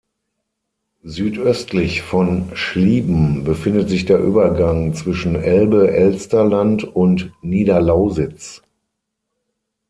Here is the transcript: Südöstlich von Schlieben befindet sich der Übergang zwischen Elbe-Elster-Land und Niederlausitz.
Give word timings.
Südöstlich 1.03 2.01
von 2.01 2.55
Schlieben 2.55 3.43
befindet 3.43 3.87
sich 3.87 4.03
der 4.05 4.17
Übergang 4.17 4.95
zwischen 4.95 5.35
Elbe-Elster-Land 5.35 6.85
und 6.85 7.31
Niederlausitz. 7.43 8.63